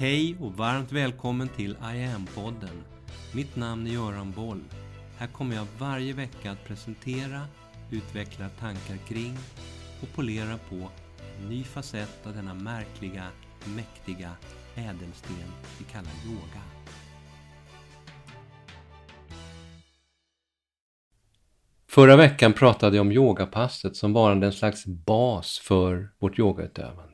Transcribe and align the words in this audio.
Hej 0.00 0.36
och 0.40 0.52
varmt 0.52 0.92
välkommen 0.92 1.48
till 1.48 1.70
I 1.70 2.04
am-podden. 2.04 2.84
Mitt 3.34 3.56
namn 3.56 3.86
är 3.86 3.90
Göran 3.90 4.32
Boll. 4.32 4.60
Här 5.18 5.26
kommer 5.26 5.56
jag 5.56 5.66
varje 5.78 6.12
vecka 6.12 6.50
att 6.50 6.64
presentera, 6.64 7.40
utveckla 7.90 8.48
tankar 8.48 8.96
kring 9.08 9.36
och 10.02 10.08
polera 10.14 10.58
på 10.68 10.90
en 11.40 11.48
ny 11.48 11.64
facett 11.64 12.26
av 12.26 12.34
denna 12.34 12.54
märkliga, 12.54 13.24
mäktiga 13.76 14.30
ädelsten 14.74 15.36
vi 15.78 15.84
kallar 15.84 16.12
yoga. 16.26 16.62
Förra 21.88 22.16
veckan 22.16 22.52
pratade 22.52 22.96
jag 22.96 23.06
om 23.06 23.12
yogapasset 23.12 23.96
som 23.96 24.12
varande 24.12 24.46
en 24.46 24.52
slags 24.52 24.86
bas 24.86 25.58
för 25.58 26.10
vårt 26.18 26.38
yogautövande. 26.38 27.09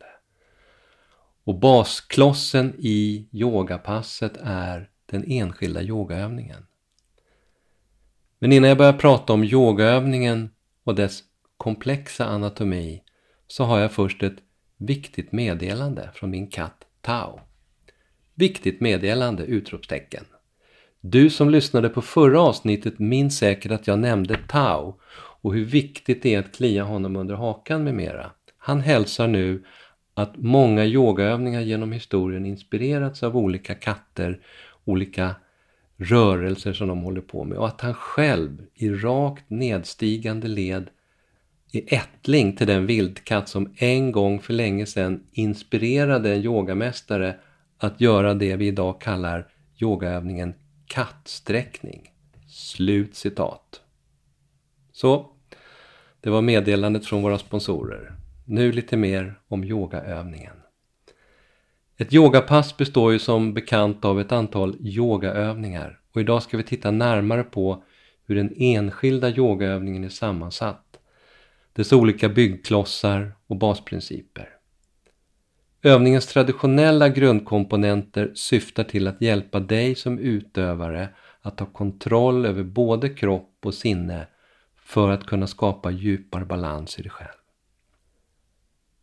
Och 1.46 1.58
basklossen 1.58 2.74
i 2.78 3.28
yogapasset 3.32 4.36
är 4.42 4.90
den 5.06 5.24
enskilda 5.26 5.82
yogaövningen. 5.82 6.66
Men 8.38 8.52
innan 8.52 8.68
jag 8.68 8.78
börjar 8.78 8.92
prata 8.92 9.32
om 9.32 9.44
yogaövningen 9.44 10.50
och 10.84 10.94
dess 10.94 11.22
komplexa 11.56 12.26
anatomi 12.26 13.02
så 13.46 13.64
har 13.64 13.78
jag 13.78 13.92
först 13.92 14.22
ett 14.22 14.36
viktigt 14.76 15.32
meddelande 15.32 16.10
från 16.14 16.30
min 16.30 16.50
katt 16.50 16.84
Tao. 17.00 17.40
Viktigt 18.34 18.80
meddelande! 18.80 19.44
Utropstecken. 19.44 20.24
Du 21.00 21.30
som 21.30 21.50
lyssnade 21.50 21.88
på 21.88 22.02
förra 22.02 22.40
avsnittet 22.40 22.98
minns 22.98 23.38
säkert 23.38 23.72
att 23.72 23.86
jag 23.86 23.98
nämnde 23.98 24.38
Tao 24.48 25.00
och 25.42 25.54
hur 25.54 25.64
viktigt 25.64 26.22
det 26.22 26.34
är 26.34 26.38
att 26.38 26.56
klia 26.56 26.84
honom 26.84 27.16
under 27.16 27.34
hakan 27.34 27.84
med 27.84 27.94
mera. 27.94 28.30
Han 28.58 28.80
hälsar 28.80 29.28
nu 29.28 29.64
att 30.18 30.36
många 30.36 30.84
yogaövningar 30.84 31.60
genom 31.60 31.92
historien 31.92 32.46
inspirerats 32.46 33.22
av 33.22 33.36
olika 33.36 33.74
katter, 33.74 34.40
olika 34.84 35.34
rörelser 35.96 36.72
som 36.72 36.88
de 36.88 37.02
håller 37.02 37.20
på 37.20 37.44
med 37.44 37.58
och 37.58 37.66
att 37.66 37.80
han 37.80 37.94
själv 37.94 38.66
i 38.74 38.90
rakt 38.90 39.50
nedstigande 39.50 40.48
led 40.48 40.90
är 41.72 41.94
ättling 41.94 42.56
till 42.56 42.66
den 42.66 42.86
vildkatt 42.86 43.48
som 43.48 43.74
en 43.76 44.12
gång 44.12 44.40
för 44.40 44.52
länge 44.52 44.86
sedan 44.86 45.26
inspirerade 45.32 46.34
en 46.34 46.42
yogamästare 46.44 47.36
att 47.78 48.00
göra 48.00 48.34
det 48.34 48.56
vi 48.56 48.66
idag 48.66 49.00
kallar 49.00 49.46
yogaövningen 49.82 50.54
kattsträckning. 50.86 52.10
Slut 52.48 53.14
citat. 53.14 53.80
Så, 54.92 55.30
det 56.20 56.30
var 56.30 56.42
meddelandet 56.42 57.06
från 57.06 57.22
våra 57.22 57.38
sponsorer. 57.38 58.12
Nu 58.48 58.72
lite 58.72 58.96
mer 58.96 59.40
om 59.48 59.64
yogaövningen. 59.64 60.56
Ett 61.96 62.14
yogapass 62.14 62.76
består 62.76 63.12
ju 63.12 63.18
som 63.18 63.54
bekant 63.54 64.04
av 64.04 64.20
ett 64.20 64.32
antal 64.32 64.76
yogaövningar 64.80 66.00
och 66.12 66.20
idag 66.20 66.42
ska 66.42 66.56
vi 66.56 66.62
titta 66.62 66.90
närmare 66.90 67.42
på 67.42 67.84
hur 68.26 68.36
den 68.36 68.54
enskilda 68.56 69.30
yogaövningen 69.30 70.04
är 70.04 70.08
sammansatt, 70.08 70.98
dess 71.72 71.92
olika 71.92 72.28
byggklossar 72.28 73.32
och 73.46 73.56
basprinciper. 73.56 74.48
Övningens 75.82 76.26
traditionella 76.26 77.08
grundkomponenter 77.08 78.32
syftar 78.34 78.84
till 78.84 79.06
att 79.06 79.22
hjälpa 79.22 79.60
dig 79.60 79.94
som 79.94 80.18
utövare 80.18 81.08
att 81.40 81.56
ta 81.58 81.66
kontroll 81.66 82.46
över 82.46 82.62
både 82.62 83.08
kropp 83.08 83.58
och 83.64 83.74
sinne 83.74 84.26
för 84.76 85.10
att 85.10 85.26
kunna 85.26 85.46
skapa 85.46 85.90
djupare 85.90 86.44
balans 86.44 86.98
i 86.98 87.02
dig 87.02 87.10
själv. 87.10 87.35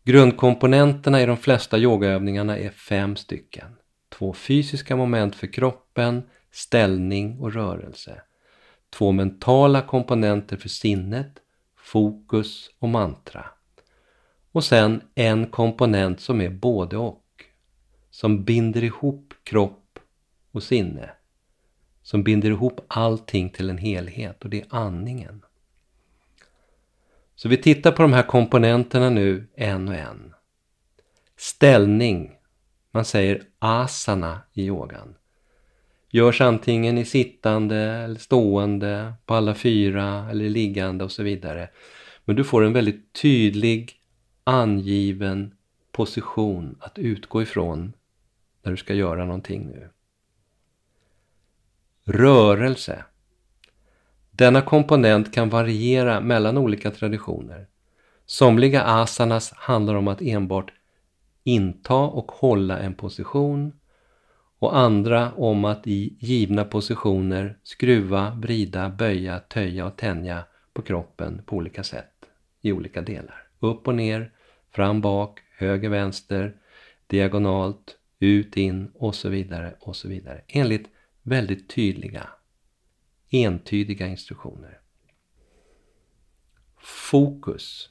Grundkomponenterna 0.05 1.21
i 1.21 1.25
de 1.25 1.37
flesta 1.37 1.77
yogaövningarna 1.77 2.57
är 2.57 2.69
fem 2.69 3.15
stycken. 3.15 3.75
Två 4.09 4.33
fysiska 4.33 4.95
moment 4.95 5.35
för 5.35 5.47
kroppen, 5.47 6.23
ställning 6.51 7.39
och 7.39 7.53
rörelse. 7.53 8.21
Två 8.89 9.11
mentala 9.11 9.81
komponenter 9.81 10.57
för 10.57 10.69
sinnet, 10.69 11.39
fokus 11.77 12.69
och 12.79 12.89
mantra. 12.89 13.45
Och 14.51 14.63
sen 14.63 15.01
en 15.15 15.47
komponent 15.47 16.19
som 16.19 16.41
är 16.41 16.49
både 16.49 16.97
och. 16.97 17.25
Som 18.09 18.43
binder 18.43 18.83
ihop 18.83 19.33
kropp 19.43 19.99
och 20.51 20.63
sinne. 20.63 21.09
Som 22.01 22.23
binder 22.23 22.49
ihop 22.49 22.81
allting 22.87 23.49
till 23.49 23.69
en 23.69 23.77
helhet 23.77 24.43
och 24.43 24.49
det 24.49 24.61
är 24.61 24.67
andningen. 24.69 25.45
Så 27.35 27.49
vi 27.49 27.57
tittar 27.57 27.91
på 27.91 28.01
de 28.01 28.13
här 28.13 28.23
komponenterna 28.23 29.09
nu 29.09 29.47
en 29.55 29.87
och 29.87 29.95
en. 29.95 30.33
Ställning. 31.37 32.31
Man 32.91 33.05
säger 33.05 33.43
asana 33.59 34.41
i 34.53 34.65
yogan. 34.65 35.15
Görs 36.09 36.41
antingen 36.41 36.97
i 36.97 37.05
sittande 37.05 37.77
eller 37.77 38.19
stående, 38.19 39.13
på 39.25 39.33
alla 39.33 39.55
fyra 39.55 40.29
eller 40.29 40.49
liggande 40.49 41.03
och 41.03 41.11
så 41.11 41.23
vidare. 41.23 41.69
Men 42.25 42.35
du 42.35 42.43
får 42.43 42.63
en 42.63 42.73
väldigt 42.73 43.13
tydlig 43.13 43.93
angiven 44.43 45.53
position 45.91 46.77
att 46.79 46.99
utgå 46.99 47.41
ifrån 47.41 47.93
när 48.63 48.71
du 48.71 48.77
ska 48.77 48.93
göra 48.93 49.25
någonting 49.25 49.67
nu. 49.67 49.89
Rörelse. 52.05 53.05
Denna 54.43 54.61
komponent 54.61 55.33
kan 55.33 55.49
variera 55.49 56.21
mellan 56.21 56.57
olika 56.57 56.91
traditioner. 56.91 57.67
Somliga 58.25 58.83
asanas 58.83 59.53
handlar 59.53 59.95
om 59.95 60.07
att 60.07 60.21
enbart 60.21 60.71
inta 61.43 61.95
och 61.95 62.31
hålla 62.31 62.79
en 62.79 62.93
position 62.93 63.73
och 64.59 64.77
andra 64.77 65.31
om 65.31 65.65
att 65.65 65.87
i 65.87 66.17
givna 66.19 66.63
positioner 66.63 67.57
skruva, 67.63 68.37
vrida, 68.41 68.89
böja, 68.89 69.39
töja 69.39 69.85
och 69.85 69.97
tänja 69.97 70.43
på 70.73 70.81
kroppen 70.81 71.41
på 71.45 71.55
olika 71.55 71.83
sätt 71.83 72.13
i 72.61 72.71
olika 72.71 73.01
delar. 73.01 73.47
Upp 73.59 73.87
och 73.87 73.95
ner, 73.95 74.31
fram, 74.71 75.01
bak, 75.01 75.39
höger, 75.57 75.89
vänster, 75.89 76.55
diagonalt, 77.07 77.97
ut, 78.19 78.57
in 78.57 78.91
och 78.95 79.15
så 79.15 79.29
vidare 79.29 79.73
och 79.79 79.95
så 79.95 80.07
vidare. 80.07 80.41
Enligt 80.47 80.87
väldigt 81.21 81.69
tydliga 81.69 82.27
entydiga 83.33 84.07
instruktioner. 84.07 84.79
Fokus. 86.81 87.89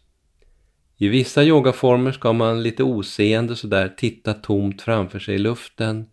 I 0.97 1.09
vissa 1.09 1.45
yogaformer 1.45 2.13
ska 2.13 2.33
man 2.33 2.63
lite 2.63 2.83
oseende 2.83 3.57
sådär 3.57 3.95
titta 3.97 4.35
tomt 4.35 4.83
framför 4.83 5.19
sig 5.19 5.35
i 5.35 5.39
luften. 5.39 6.11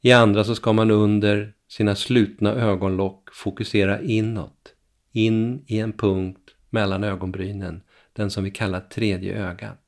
I 0.00 0.12
andra 0.12 0.44
så 0.44 0.54
ska 0.54 0.72
man 0.72 0.90
under 0.90 1.54
sina 1.68 1.94
slutna 1.94 2.52
ögonlock 2.52 3.34
fokusera 3.34 4.02
inåt, 4.02 4.74
in 5.12 5.64
i 5.66 5.78
en 5.78 5.92
punkt 5.92 6.54
mellan 6.70 7.04
ögonbrynen, 7.04 7.82
den 8.12 8.30
som 8.30 8.44
vi 8.44 8.50
kallar 8.50 8.80
tredje 8.80 9.48
ögat. 9.48 9.84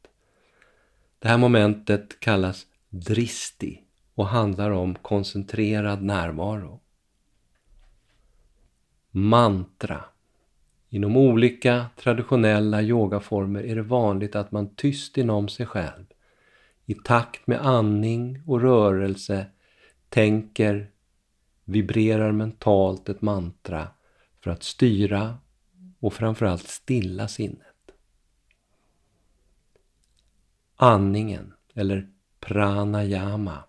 Det 1.19 1.29
här 1.29 1.39
momentet 1.39 2.21
kallas 2.21 2.67
dristi 2.89 3.81
och 4.15 4.27
handlar 4.27 4.71
om 4.71 4.95
koncentrerad 4.95 6.03
närvaro 6.03 6.81
mantra. 9.11 10.05
Inom 10.89 11.17
olika 11.17 11.87
traditionella 11.97 12.83
yogaformer 12.83 13.63
är 13.63 13.77
det 13.77 13.83
vanligt 13.83 14.37
att 14.37 14.53
man 14.53 14.75
tyst 14.75 15.19
inom 15.19 15.49
sig 15.49 15.67
själv 15.67 16.05
i 16.91 16.95
takt 16.95 17.47
med 17.47 17.67
andning 17.67 18.43
och 18.47 18.61
rörelse 18.61 19.47
tänker, 20.09 20.91
vibrerar 21.65 22.33
mentalt 22.33 23.09
ett 23.09 23.23
mantra 23.23 23.89
för 24.41 24.51
att 24.51 24.63
styra 24.63 25.39
och 26.01 26.13
framförallt 26.13 26.69
stilla 26.69 27.29
sinnet. 27.29 27.67
Andningen, 30.77 31.55
eller 31.75 32.11
pranayama, 32.41 33.65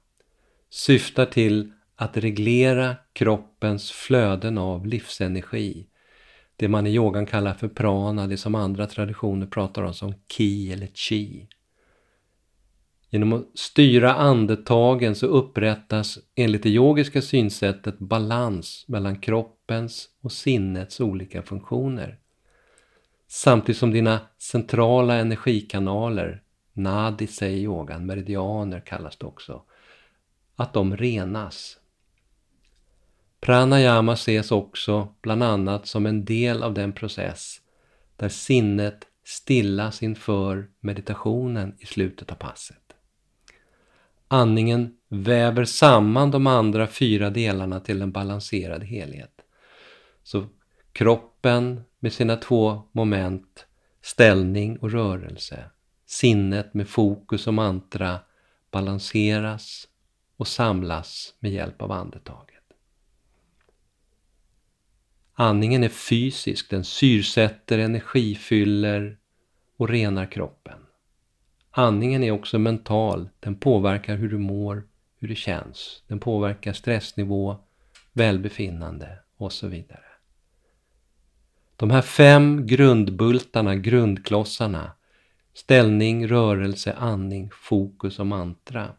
syftar 0.70 1.26
till 1.26 1.72
att 1.96 2.18
reglera 2.18 2.96
kroppens 3.14 3.92
flöden 3.92 4.58
av 4.58 4.86
livsenergi. 4.86 5.88
Det 6.56 6.68
man 6.68 6.88
i 6.88 6.96
yogan 6.96 7.26
kallar 7.26 7.54
för 7.54 7.68
prana, 7.68 8.28
det 8.28 8.38
som 8.38 8.56
andra 8.56 8.88
traditioner 8.88 9.46
pratar 9.46 9.84
om 9.84 9.94
som 9.94 10.14
ki 10.28 10.74
eller 10.74 10.88
chi. 10.88 11.48
Genom 13.10 13.34
att 13.34 13.46
styra 13.54 14.14
andetagen 14.14 15.16
så 15.16 15.28
upprättas 15.28 16.20
enligt 16.36 16.64
det 16.64 16.70
yogiska 16.70 17.22
synsättet 17.22 18.00
balans 18.00 18.86
mellan 18.88 19.20
kroppens 19.20 20.10
och 20.22 20.32
sinnets 20.32 21.00
olika 21.00 21.42
funktioner. 21.42 22.20
Samtidigt 23.28 23.80
som 23.80 23.92
dina 23.92 24.20
centrala 24.38 25.16
energikanaler, 25.16 26.44
nadi 26.74 27.28
säger 27.28 27.58
yogan, 27.58 28.06
meridianer 28.06 28.80
kallas 28.80 29.18
det 29.18 29.26
också, 29.26 29.62
att 30.56 30.74
de 30.74 30.98
renas 30.98 31.78
Pranayama 33.42 34.14
ses 34.14 34.52
också 34.52 35.08
bland 35.22 35.44
annat 35.44 35.88
som 35.88 36.06
en 36.06 36.26
del 36.26 36.64
av 36.64 36.74
den 36.74 36.94
process 36.94 37.62
där 38.16 38.30
sinnet 38.30 39.08
stillas 39.26 40.04
inför 40.04 40.70
meditationen 40.80 41.76
i 41.80 41.86
slutet 41.86 42.32
av 42.32 42.36
passet. 42.36 42.78
Andningen 44.28 44.98
väver 45.10 45.66
samman 45.66 46.32
de 46.32 46.48
andra 46.48 46.88
fyra 46.88 47.30
delarna 47.30 47.80
till 47.80 48.02
en 48.02 48.12
balanserad 48.12 48.84
helhet. 48.84 49.42
Så 50.24 50.46
kroppen 50.92 51.82
med 52.00 52.14
sina 52.14 52.36
två 52.36 52.82
moment, 52.92 53.66
ställning 54.02 54.78
och 54.78 54.92
rörelse, 54.92 55.64
sinnet 56.06 56.74
med 56.74 56.88
fokus 56.90 57.48
och 57.48 57.54
mantra 57.54 58.20
balanseras 58.72 59.88
och 60.38 60.48
samlas 60.48 61.34
med 61.40 61.52
hjälp 61.52 61.82
av 61.82 61.92
andetag. 61.92 62.51
Andningen 65.42 65.84
är 65.84 65.90
fysisk, 65.90 66.70
den 66.70 66.84
syrsätter, 66.84 67.80
energifyller 67.80 69.18
och 69.78 69.90
renar 69.90 70.26
kroppen. 70.26 70.80
Andningen 71.72 72.24
är 72.24 72.32
också 72.32 72.60
mental, 72.60 73.30
den 73.40 73.56
påverkar 73.56 74.16
hur 74.16 74.30
du 74.30 74.38
mår, 74.38 74.84
hur 75.20 75.28
det 75.28 75.36
känns. 75.36 76.04
Den 76.08 76.20
påverkar 76.20 76.74
stressnivå, 76.74 77.58
välbefinnande 78.14 79.20
och 79.38 79.54
så 79.54 79.68
vidare. 79.68 80.06
De 81.76 81.92
här 81.92 82.02
fem 82.02 82.68
grundbultarna, 82.68 83.76
grundklossarna, 83.76 84.92
ställning, 85.54 86.28
rörelse, 86.28 86.94
andning, 86.94 87.50
fokus 87.54 88.20
och 88.20 88.28
mantra 88.28 88.90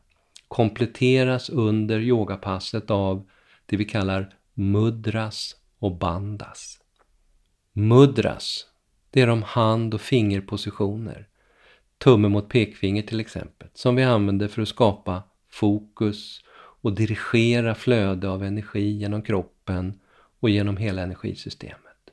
kompletteras 0.48 1.50
under 1.50 2.00
yogapasset 2.00 2.90
av 2.90 3.28
det 3.66 3.76
vi 3.76 3.84
kallar 3.84 4.34
mudras 4.54 5.56
och 5.82 5.96
bandas. 5.96 6.78
Mudras, 7.72 8.66
det 9.10 9.20
är 9.20 9.26
de 9.26 9.42
hand 9.42 9.94
och 9.94 10.00
fingerpositioner. 10.00 11.28
Tumme 11.98 12.28
mot 12.28 12.48
pekfinger 12.48 13.02
till 13.02 13.20
exempel, 13.20 13.68
som 13.74 13.96
vi 13.96 14.02
använder 14.02 14.48
för 14.48 14.62
att 14.62 14.68
skapa 14.68 15.22
fokus 15.50 16.40
och 16.54 16.92
dirigera 16.92 17.74
flöde 17.74 18.28
av 18.28 18.44
energi 18.44 18.90
genom 18.90 19.22
kroppen 19.22 20.00
och 20.40 20.50
genom 20.50 20.76
hela 20.76 21.02
energisystemet. 21.02 22.10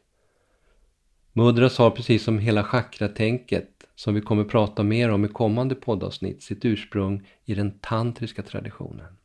Mudras 1.33 1.77
har 1.77 1.91
precis 1.91 2.23
som 2.23 2.39
hela 2.39 2.63
chakratänket, 2.63 3.85
som 3.95 4.13
vi 4.13 4.21
kommer 4.21 4.43
prata 4.43 4.83
mer 4.83 5.11
om 5.11 5.25
i 5.25 5.27
kommande 5.27 5.75
poddavsnitt, 5.75 6.43
sitt 6.43 6.65
ursprung 6.65 7.27
i 7.45 7.55
den 7.55 7.79
tantriska 7.79 8.43
traditionen. 8.43 9.17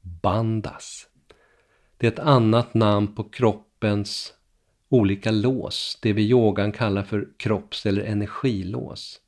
Bandas. 0.00 1.08
Det 2.02 2.08
är 2.08 2.12
ett 2.12 2.18
annat 2.18 2.74
namn 2.74 3.14
på 3.14 3.24
kroppens 3.24 4.34
olika 4.88 5.30
lås, 5.30 5.98
det 6.02 6.12
vi 6.12 6.22
i 6.22 6.30
yogan 6.30 6.72
kallar 6.72 7.02
för 7.02 7.28
kropps 7.36 7.86
eller 7.86 8.02
energilås. 8.02 9.20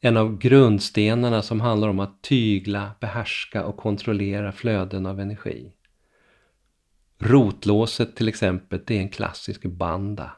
En 0.00 0.16
av 0.16 0.38
grundstenarna 0.38 1.42
som 1.42 1.60
handlar 1.60 1.88
om 1.88 2.00
att 2.00 2.22
tygla, 2.22 2.90
behärska 3.00 3.64
och 3.64 3.76
kontrollera 3.76 4.52
flöden 4.52 5.06
av 5.06 5.20
energi. 5.20 5.72
Rotlåset 7.18 8.16
till 8.16 8.28
exempel, 8.28 8.80
det 8.86 8.96
är 8.96 9.00
en 9.00 9.08
klassisk 9.08 9.62
banda. 9.62 10.36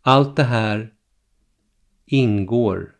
Allt 0.00 0.36
det 0.36 0.44
här 0.44 0.94
ingår 2.06 2.96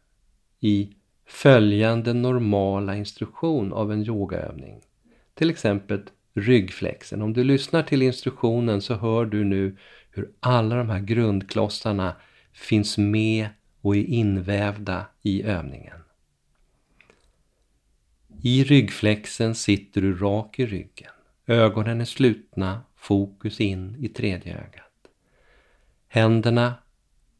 i 0.60 0.96
följande 1.26 2.12
normala 2.12 2.96
instruktion 2.96 3.72
av 3.72 3.92
en 3.92 4.06
yogaövning. 4.06 4.82
Till 5.38 5.50
exempel 5.50 6.02
ryggflexen. 6.34 7.22
Om 7.22 7.32
du 7.32 7.44
lyssnar 7.44 7.82
till 7.82 8.02
instruktionen 8.02 8.82
så 8.82 8.94
hör 8.94 9.26
du 9.26 9.44
nu 9.44 9.76
hur 10.10 10.30
alla 10.40 10.76
de 10.76 10.90
här 10.90 11.00
grundklossarna 11.00 12.16
finns 12.52 12.98
med 12.98 13.48
och 13.80 13.96
är 13.96 14.04
invävda 14.04 15.06
i 15.22 15.42
övningen. 15.42 15.98
I 18.42 18.64
ryggflexen 18.64 19.54
sitter 19.54 20.00
du 20.00 20.18
rak 20.18 20.58
i 20.58 20.66
ryggen. 20.66 21.12
Ögonen 21.46 22.00
är 22.00 22.04
slutna, 22.04 22.82
fokus 22.96 23.60
in 23.60 23.96
i 23.98 24.08
tredje 24.08 24.54
ögat. 24.54 25.10
Händerna 26.08 26.74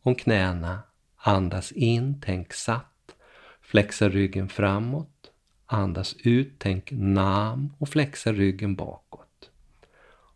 om 0.03 0.15
knäna, 0.15 0.83
andas 1.17 1.73
in, 1.73 2.21
tänk 2.21 2.53
satt, 2.53 3.15
flexa 3.61 4.09
ryggen 4.09 4.49
framåt, 4.49 5.18
andas 5.69 6.17
ut, 6.25 6.53
tänk 6.59 6.91
nam 6.93 7.73
och 7.79 7.89
flexa 7.89 8.33
ryggen 8.33 8.75
bakåt. 8.75 9.51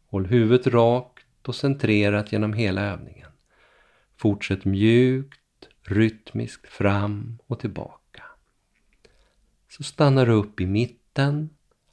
Håll 0.06 0.26
huvudet 0.26 0.66
rakt 0.66 1.48
och 1.48 1.54
centrerat 1.54 2.32
genom 2.32 2.52
hela 2.52 2.80
övningen. 2.80 3.30
Fortsätt 4.16 4.64
mjukt 4.64 5.40
rytmiskt 5.82 6.66
fram 6.68 7.38
och 7.46 7.60
tillbaka. 7.60 8.22
Så 9.68 9.82
stannar 9.82 10.26
du 10.26 10.32
upp 10.32 10.60
i 10.60 10.66
mitten, 10.66 11.50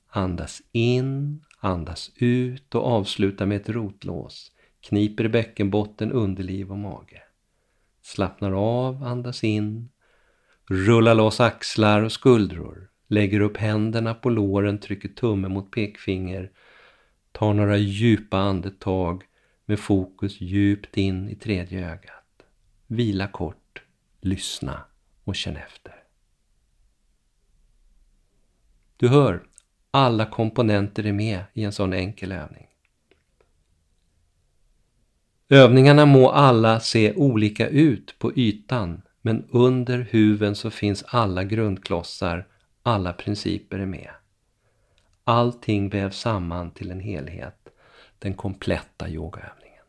andas 0.09 0.61
in, 0.71 1.41
andas 1.59 2.11
ut 2.15 2.75
och 2.75 2.85
avsluta 2.85 3.45
med 3.45 3.61
ett 3.61 3.69
rotlås. 3.69 4.51
Kniper 4.81 5.23
i 5.23 5.29
bäckenbotten, 5.29 6.11
underliv 6.11 6.71
och 6.71 6.77
mage. 6.77 7.21
Slappnar 8.01 8.51
av, 8.51 9.03
andas 9.03 9.43
in. 9.43 9.89
Rulla 10.65 11.13
loss 11.13 11.39
axlar 11.39 12.01
och 12.01 12.11
skuldror. 12.11 12.89
Lägger 13.11 13.39
upp 13.39 13.57
händerna 13.57 14.13
på 14.13 14.29
låren, 14.29 14.79
trycker 14.79 15.09
tumme 15.09 15.47
mot 15.47 15.71
pekfinger. 15.71 16.51
Tar 17.31 17.53
några 17.53 17.77
djupa 17.77 18.37
andetag 18.37 19.23
med 19.65 19.79
fokus 19.79 20.41
djupt 20.41 20.97
in 20.97 21.29
i 21.29 21.35
tredje 21.35 21.91
ögat. 21.91 22.43
Vila 22.87 23.27
kort 23.27 23.83
lyssna 24.21 24.81
och 25.23 25.35
känn 25.35 25.55
efter. 25.57 25.95
Du 28.97 29.07
hör, 29.07 29.43
alla 29.91 30.25
komponenter 30.25 31.05
är 31.05 31.13
med 31.13 31.43
i 31.53 31.63
en 31.63 31.71
sån 31.71 31.93
enkel 31.93 32.31
övning. 32.31 32.67
Övningarna 35.49 36.05
må 36.05 36.29
alla 36.29 36.79
se 36.79 37.13
olika 37.13 37.67
ut 37.67 38.15
på 38.19 38.33
ytan, 38.35 39.01
men 39.21 39.45
under 39.49 40.07
huven 40.11 40.55
så 40.55 40.71
finns 40.71 41.03
alla 41.07 41.43
grundklossar, 41.43 42.47
alla 42.89 43.13
principer 43.13 43.79
är 43.79 43.85
med. 43.85 44.09
Allting 45.23 45.89
vävs 45.89 46.19
samman 46.19 46.71
till 46.71 46.91
en 46.91 46.99
helhet, 46.99 47.67
den 48.19 48.33
kompletta 48.33 49.09
yogaövningen. 49.09 49.83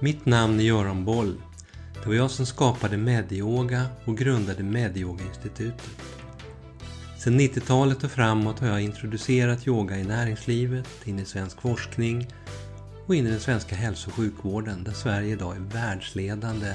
Mitt 0.00 0.26
namn 0.26 0.60
är 0.60 0.64
Göran 0.64 1.04
Boll. 1.04 1.42
Det 1.94 2.08
var 2.08 2.14
jag 2.14 2.30
som 2.30 2.46
skapade 2.46 2.96
Medyoga 2.96 3.86
och 4.04 4.18
grundade 4.18 4.62
Medyoga-institutet. 4.62 5.90
Sedan 7.18 7.40
90-talet 7.40 8.04
och 8.04 8.10
framåt 8.10 8.60
har 8.60 8.68
jag 8.68 8.80
introducerat 8.80 9.66
yoga 9.66 9.96
i 9.96 10.04
näringslivet, 10.04 11.06
in 11.06 11.18
i 11.18 11.24
svensk 11.24 11.60
forskning 11.60 12.26
och 13.06 13.14
in 13.14 13.26
i 13.26 13.30
den 13.30 13.40
svenska 13.40 13.74
hälso 13.74 14.10
och 14.10 14.14
sjukvården 14.14 14.84
där 14.84 14.92
Sverige 14.92 15.32
idag 15.32 15.56
är 15.56 15.60
världsledande 15.60 16.74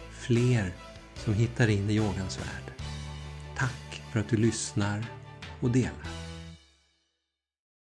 fler 0.21 0.73
som 1.15 1.33
hittar 1.33 1.67
in 1.67 1.89
i 1.89 1.93
yogans 1.93 2.39
värld. 2.39 2.73
Tack 3.57 4.01
för 4.11 4.19
att 4.19 4.29
du 4.29 4.37
lyssnar 4.37 5.05
och 5.59 5.71
delar. 5.71 6.20